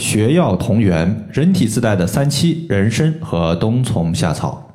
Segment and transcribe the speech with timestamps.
[0.00, 4.66] 学药同源，人体自带的三七、人参和冬虫夏草。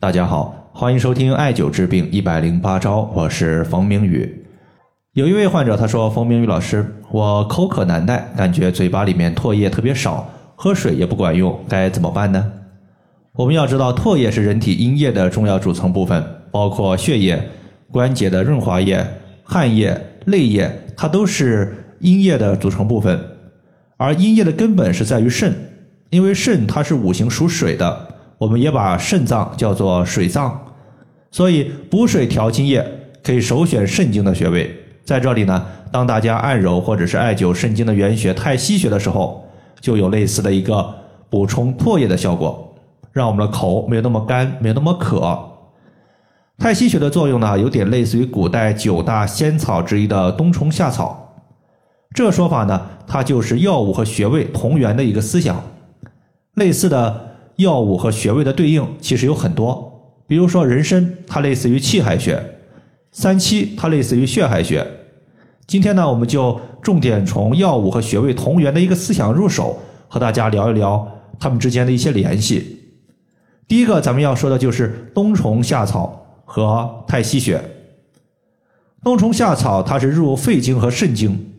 [0.00, 4.46] 大家好，欢迎收听艾灸治病一百零八招，我是冯明宇。
[5.12, 10.26] 有一位患者他说：“冯明宇老师，我口渴难耐，感觉嘴巴里面唾液特别少，
[10.56, 12.50] 喝水也不管用，该怎么办呢？”
[13.36, 17.38] 我们要知道，唾液是人体阴液的重要组成部分，包括血液、
[17.90, 19.06] 关节的润滑液、
[19.44, 23.20] 汗液、泪液，它都是阴液的组成部分。
[24.02, 25.54] 而阴液的根本是在于肾，
[26.10, 30.60] 因为肾它是五行属水的，我们也把肾脏叫做水脏，
[31.30, 32.84] 所以补水调津液
[33.22, 34.76] 可以首选肾经的穴位。
[35.04, 39.48] 在这里呢，当大家按揉或者是艾灸肾经的原穴太溪穴的时候，
[39.80, 40.92] 就有类似的一个
[41.30, 42.74] 补充唾液的效果，
[43.12, 45.38] 让我们的口没有那么干，没有那么渴。
[46.58, 51.31] 太溪穴的作用呢，有点类似于古代九大仙草之一的冬虫夏草。
[52.14, 55.62] 这说法呢，它就是药物和穴位同源的一个思想。
[56.54, 62.36] 类似的药物和穴位的对应其实有很多，比如说人参，它类似于气海穴；
[63.10, 64.86] 三七，它类似于血海穴。
[65.66, 69.78] 今天呢，我们就重点从药物和穴位同源的一个思想入手，
[70.08, 71.08] 和大家聊一聊
[71.40, 72.80] 它们之间的一些联系。
[73.66, 77.62] 第一个，咱们要说的就是冬虫夏草和太溪穴。
[79.02, 81.51] 冬虫夏草它是入肺经和肾经。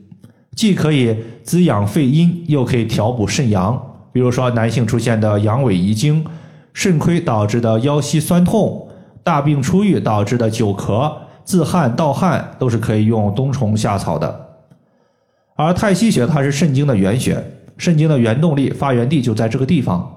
[0.56, 3.82] 既可以滋养肺阴，又可以调补肾阳。
[4.12, 6.24] 比如说，男性出现的阳痿遗精、
[6.74, 8.88] 肾亏导致的腰膝酸痛、
[9.24, 11.12] 大病初愈导致的久咳、
[11.44, 14.50] 自汗盗汗，都是可以用冬虫夏草的。
[15.56, 17.44] 而太溪穴它是肾经的原穴，
[17.78, 20.16] 肾经的原动力发源地就在这个地方。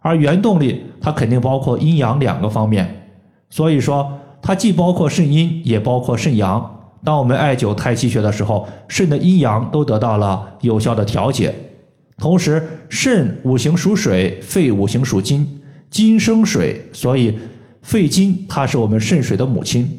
[0.00, 3.06] 而原动力它肯定包括阴阳两个方面，
[3.50, 6.71] 所以说它既包括肾阴，也包括肾阳。
[7.04, 11.54] 当我们艾灸太溪穴的时候，肾的阴阳都得到了有效的调节。
[12.18, 17.36] 同时，肾五行属水，肺五行属金，金生水，所以
[17.82, 19.98] 肺金它是我们肾水的母亲。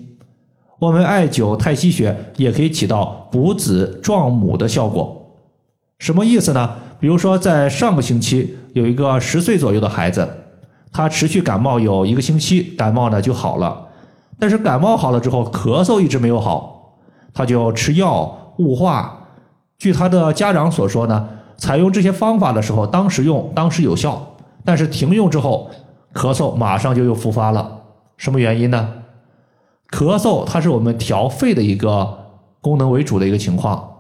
[0.80, 5.20] 我们艾灸太溪穴也可以起到补子壮母的效果。
[6.00, 6.76] 什么意思呢？
[7.00, 10.26] 比如说，在上个星期有一个十岁左右的孩子，
[10.92, 13.88] 他持续感冒有一个星期，感冒呢就好了，
[14.40, 16.73] 但是感冒好了之后，咳嗽一直没有好。
[17.34, 19.28] 他就吃药雾化，
[19.78, 21.28] 据他的家长所说呢，
[21.58, 25.70] 采用这些方法的时候，当时用当时有效，但是停用之后，
[26.14, 27.82] 咳嗽马上就又复发了。
[28.18, 28.94] 什么原因呢？
[29.90, 32.18] 咳嗽它是我们调肺的一个
[32.62, 33.92] 功能为主的一个情况，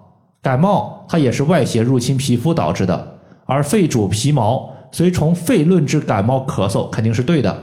[0.41, 7.55] 感冒它也是外邪入侵皮肤导致的，而肺主皮毛，所以从肺论治感冒咳嗽肯定是对的，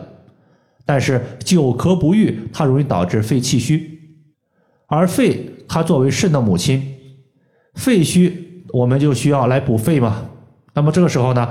[0.84, 3.99] 但是久咳不愈，它容易导致肺气虚，
[4.90, 5.46] 而肺。
[5.72, 6.84] 它作为肾的母亲，
[7.74, 10.24] 肺虚我们就需要来补肺嘛。
[10.74, 11.48] 那么这个时候呢，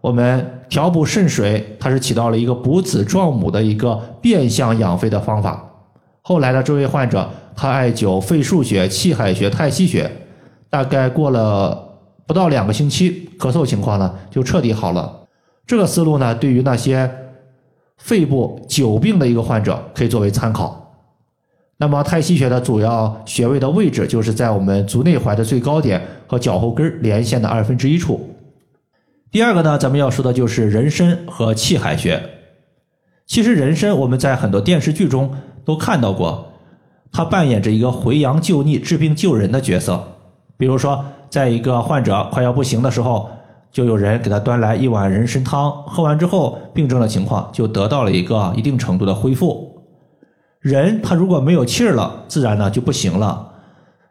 [0.00, 5.64] 我们调补肾水，它是起到了一个补子壮母的一个变相养肺的方法。
[6.20, 10.10] 后来的这位患者，他艾灸肺腧穴、气海穴、太溪穴，
[10.68, 11.96] 大概过了
[12.26, 15.28] 不到两个星期，咳嗽情况呢就彻底好了。
[15.64, 17.08] 这个思路呢，对于那些
[17.98, 20.89] 肺部久病的一个患者，可以作为参考。
[21.80, 28.36] 那么太溪穴的主要穴位的位置就是在我们足内踝的最高点和脚后跟连线的二分之一处。
[29.30, 32.22] 第二个呢，咱们要说的就是人参和气海穴。
[33.26, 36.52] 其实人参我们在很多电视剧中都看到过，
[37.10, 40.04] 它扮演着一个回阳救逆、治病救人的角色。
[40.58, 43.30] 比如说，在一个患者快要不行的时候，
[43.72, 49.79] 就有人给他端来一碗人参汤，喝完之后，病症的情况就得到了一个一定程度的恢复。
[50.60, 53.54] 人他如果没有气儿了，自然呢就不行了，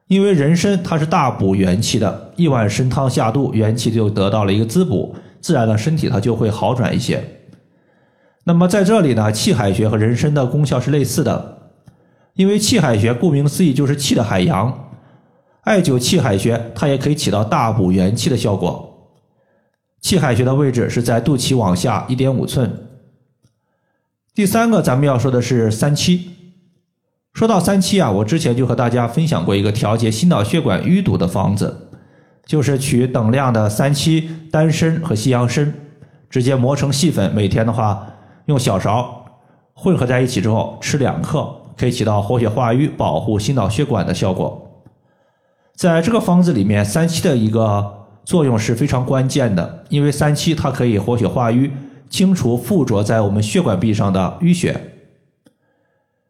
[0.07, 7.23] 因为人参它是大补元气的，一碗参汤下肚，元气就得到了一个滋补，自然呢身体它就会好转一些。
[8.45, 11.71] 那么在这里呢，气海穴和人参的功效是类似的，
[12.33, 14.89] 因为气海穴顾名思义就是气的海洋，
[15.61, 18.87] 艾灸气海穴它也可以起到大补元气的效果。
[20.01, 22.87] 气海穴的位置是在肚脐往下一点五寸。
[24.33, 26.38] 第三个咱们要说的是三七。
[27.39, 31.87] 说到三七啊，我之前就和大家分享过一个调节心脑血管淤堵的方子，
[32.45, 35.73] 就是取等量的三七、丹参和西洋参，
[36.29, 38.05] 直接磨成细粉，每天的话
[38.47, 39.23] 用小勺
[39.73, 44.83] 混合在一起之后吃两克，可以起到活血化瘀、保护心脑血管的效果。
[45.77, 51.71] 在这个方子里面，三七的一个作用是非常关键的，因为三七它可以活血化瘀，
[52.09, 54.88] 清除附着在我们血管壁上的淤血。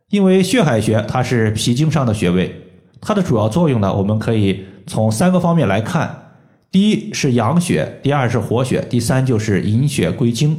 [0.09, 2.53] 因为血海穴它是脾经上的穴位，
[3.00, 6.25] 它的主要作用呢，我们可以从三个方面来看。
[6.71, 10.56] 第一是阳血，第二是活血，第三就是引血归经。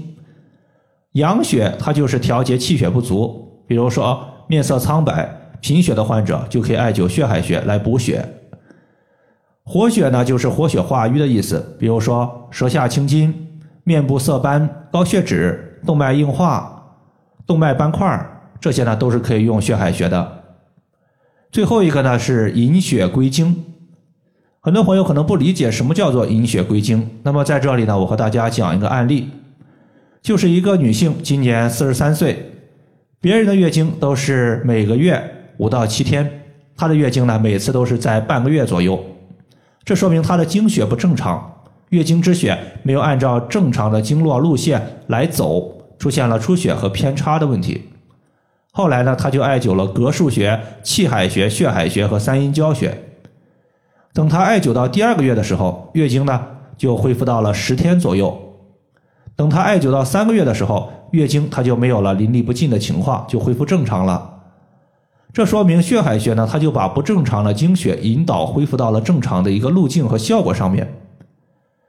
[1.13, 8.25] 阳血它就是调节气血不足，比如说面色苍白、贫血的患者就可以艾灸血海穴来补血。
[9.65, 16.97] 活血呢就是活血化瘀的意思，比如说舌下青筋、面部色斑、高血脂、动脉硬化、
[17.47, 18.27] 动脉斑块
[18.61, 20.43] 这些呢都是可以用血海穴的。
[21.51, 23.65] 最后一个呢是引血归经。
[24.61, 29.31] 很多朋友可能不理解什么叫做引血归经，那么在这里呢，我和大家讲一个案例，
[30.21, 32.53] 就是一个女性今年四十三岁，
[33.23, 35.19] 别人的月经都是每个月
[35.57, 36.43] 五到七天，
[36.77, 39.03] 她的月经呢每次都是在半个月左右，
[39.83, 47.90] 这说明她的经血不正常，月经之血没有按照正常的经络路线来走，出现了出血和偏差的问题。
[48.73, 52.97] 后来呢，她就艾灸了膈腧穴、气海穴、血海穴和三阴交穴。
[54.13, 56.41] 等她艾灸到第二个月的时候，月经呢
[56.77, 58.37] 就恢复到了十天左右。
[59.35, 64.39] 等她艾灸到三个月的时候，月经她就没有了淋漓不尽的情况，就恢复正常了。
[65.33, 70.93] 这说明血海穴呢，它就把不正常的经血引导恢复到了正常的一个路径和效果上面。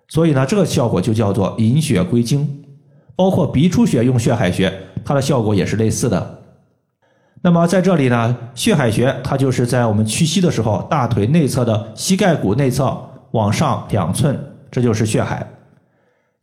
[0.07, 2.63] 所以呢，这个效果就叫做引血归经。
[3.15, 4.73] 包括鼻出血用血海穴，
[5.05, 6.40] 它的效果也是类似的。
[7.43, 12.95] 那么在这里呢，血海穴它就是在我们屈膝的时候，大腿内侧的膝盖骨内侧
[13.31, 14.37] 往上两寸，
[14.69, 15.45] 这就是血海。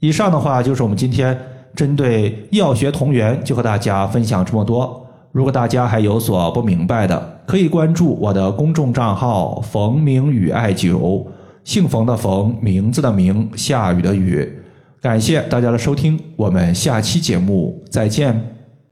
[0.01, 1.39] 以上的话就是我们今天
[1.75, 5.07] 针对药学同源就和大家分享这么多。
[5.31, 11.25] 如果大家还有所不明白的，可以关注我的公众账号“冯明宇艾灸”，
[11.63, 14.51] 姓冯的冯，名字的名，下雨的雨。
[15.01, 18.58] 感谢大家的收听，我们下期节目再见。